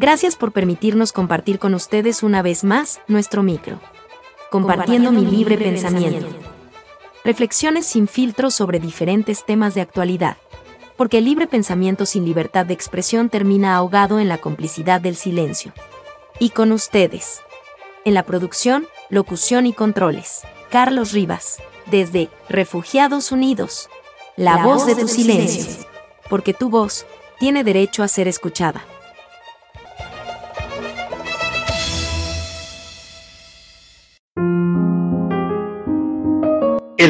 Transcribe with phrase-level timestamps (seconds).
[0.00, 3.78] Gracias por permitirnos compartir con ustedes una vez más nuestro micro.
[4.50, 6.26] Compartiendo mi libre pensamiento.
[7.22, 10.38] Reflexiones sin filtro sobre diferentes temas de actualidad.
[10.96, 15.74] Porque el libre pensamiento sin libertad de expresión termina ahogado en la complicidad del silencio.
[16.38, 17.42] Y con ustedes.
[18.06, 20.40] En la producción, locución y controles.
[20.70, 21.58] Carlos Rivas.
[21.90, 23.90] Desde Refugiados Unidos.
[24.34, 25.66] La, voz, de tu silencio.
[26.30, 27.04] Porque tu voz
[27.38, 28.82] tiene derecho a ser escuchada.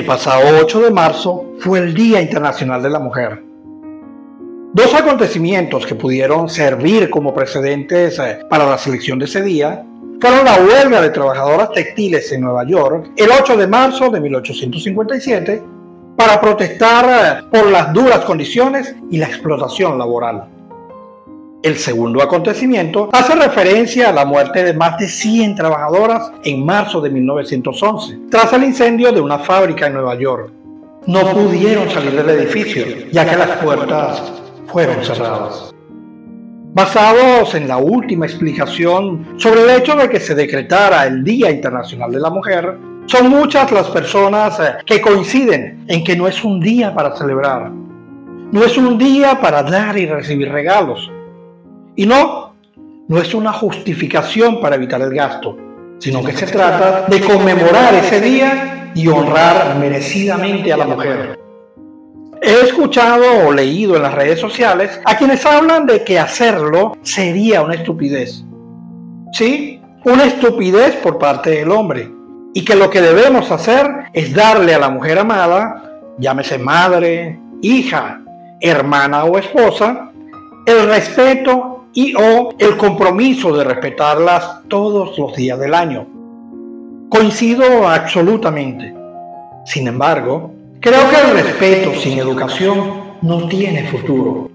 [0.00, 3.44] El pasado 8 de marzo fue el Día Internacional de la Mujer.
[4.72, 9.84] Dos acontecimientos que pudieron servir como precedentes eh, para la selección de ese día
[10.18, 15.62] fueron la huelga de trabajadoras textiles en Nueva York el 8 de marzo de 1857
[16.16, 20.48] para protestar eh, por las duras condiciones y la explotación laboral.
[21.62, 27.02] El segundo acontecimiento hace referencia a la muerte de más de 100 trabajadoras en marzo
[27.02, 30.50] de 1911, tras el incendio de una fábrica en Nueva York.
[31.06, 34.32] No pudieron salir del edificio, ya que las puertas
[34.68, 35.74] fueron cerradas.
[36.72, 42.10] Basados en la última explicación sobre el hecho de que se decretara el Día Internacional
[42.10, 46.58] de la Mujer, son muchas las personas eh, que coinciden en que no es un
[46.58, 51.10] día para celebrar, no es un día para dar y recibir regalos,
[51.96, 52.54] y no,
[53.08, 55.56] no es una justificación para evitar el gasto,
[55.98, 61.38] sino que se trata de conmemorar ese día y honrar merecidamente a la mujer.
[62.42, 67.62] He escuchado o leído en las redes sociales a quienes hablan de que hacerlo sería
[67.62, 68.44] una estupidez.
[69.32, 72.10] Sí, una estupidez por parte del hombre.
[72.54, 78.22] Y que lo que debemos hacer es darle a la mujer amada, llámese madre, hija,
[78.60, 80.10] hermana o esposa,
[80.66, 86.06] el respeto y o el compromiso de respetarlas todos los días del año.
[87.08, 88.94] Coincido absolutamente.
[89.64, 94.50] Sin embargo, creo que el respeto sin educación no tiene futuro.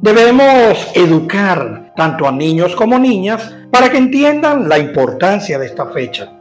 [0.00, 6.32] Debemos educar tanto a niños como niñas para que entiendan la importancia de esta fecha.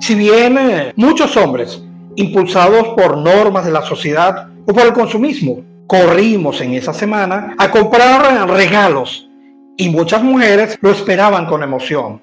[0.00, 1.82] Si bien eh, muchos hombres,
[2.16, 7.70] impulsados por normas de la sociedad o por el consumismo, corrimos en esa semana a
[7.70, 9.28] comprar regalos
[9.76, 12.22] y muchas mujeres lo esperaban con emoción.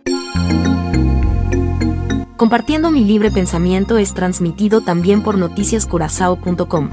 [2.36, 6.90] Compartiendo mi libre pensamiento es transmitido también por noticiascurazao.com.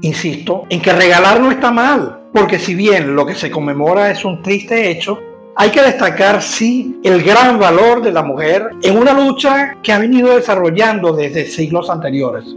[0.00, 4.24] Insisto en que regalar no está mal, porque si bien lo que se conmemora es
[4.24, 5.20] un triste hecho,
[5.54, 10.00] hay que destacar, sí, el gran valor de la mujer en una lucha que ha
[10.00, 12.56] venido desarrollando desde siglos anteriores.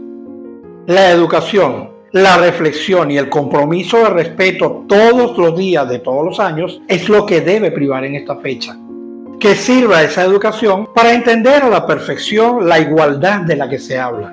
[0.88, 6.40] La educación, la reflexión y el compromiso de respeto todos los días de todos los
[6.40, 8.78] años es lo que debe privar en esta fecha.
[9.40, 13.98] Que sirva esa educación para entender a la perfección la igualdad de la que se
[13.98, 14.32] habla.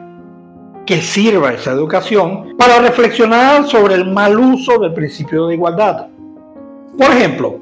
[0.85, 6.09] Que sirva esa educación para reflexionar sobre el mal uso del principio de igualdad.
[6.99, 7.59] Por ejemplo,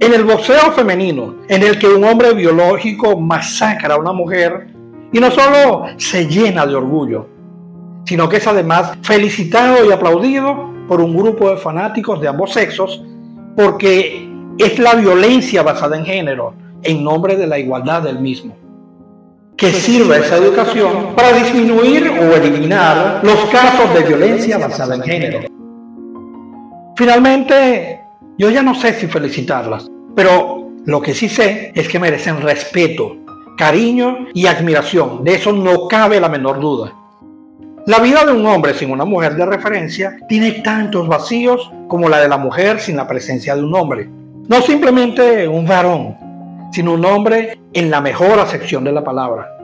[0.00, 4.66] en el boxeo femenino, en el que un hombre biológico masacra a una mujer
[5.10, 7.35] y no solo se llena de orgullo,
[8.06, 13.02] sino que es además felicitado y aplaudido por un grupo de fanáticos de ambos sexos
[13.56, 18.56] porque es la violencia basada en género en nombre de la igualdad del mismo.
[19.56, 25.40] Que sirva esa educación para disminuir o eliminar los casos de violencia basada en género.
[26.96, 28.00] Finalmente,
[28.38, 33.16] yo ya no sé si felicitarlas, pero lo que sí sé es que merecen respeto,
[33.56, 35.24] cariño y admiración.
[35.24, 36.92] De eso no cabe la menor duda.
[37.86, 42.18] La vida de un hombre sin una mujer de referencia tiene tantos vacíos como la
[42.18, 44.10] de la mujer sin la presencia de un hombre.
[44.48, 46.16] No simplemente un varón,
[46.72, 49.56] sino un hombre en la mejor acepción de la palabra.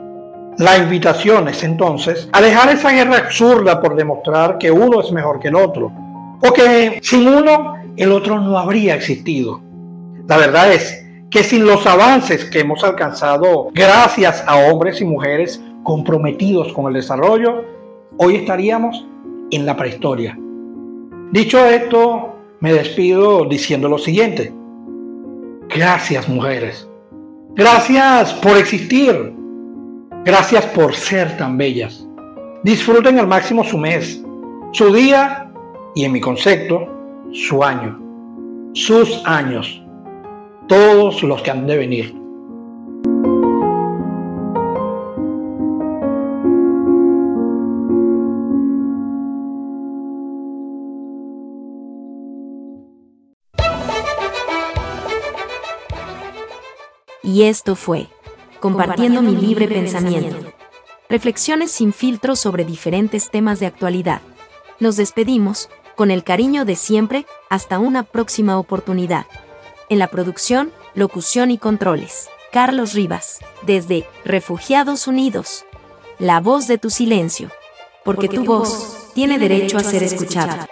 [0.57, 5.41] La invitación es entonces a dejar esa guerra absurda por demostrar que uno es mejor
[5.41, 5.91] que el otro,
[6.41, 9.59] o que sin uno el otro no habría existido.
[10.29, 15.61] La verdad es que sin los avances que hemos alcanzado gracias a hombres y mujeres
[15.83, 17.72] comprometidos con el desarrollo,
[18.17, 19.05] hoy estaríamos
[19.51, 20.37] en la prehistoria.
[21.31, 24.53] Dicho esto, me despido diciendo lo siguiente.
[25.69, 26.87] Gracias mujeres.
[27.55, 29.33] Gracias por existir.
[30.25, 32.07] Gracias por ser tan bellas.
[32.63, 34.23] Disfruten al máximo su mes,
[34.71, 35.51] su día
[35.95, 36.87] y en mi concepto,
[37.31, 37.99] su año,
[38.73, 39.83] sus años
[40.67, 42.22] todos los que han de venir.
[57.23, 58.09] Y esto fue
[58.59, 60.37] Compartiendo mi libre pensamiento.
[61.09, 64.21] Reflexiones sin filtro sobre diferentes temas de actualidad.
[64.79, 69.25] Nos despedimos, con el cariño de siempre, hasta una próxima oportunidad.
[69.89, 72.29] En la producción, locución y controles.
[72.53, 75.65] Carlos Rivas, desde Refugiados Unidos.
[76.19, 77.49] La voz de tu silencio.
[78.05, 80.69] Porque, tu voz tiene derecho a ser escuchada.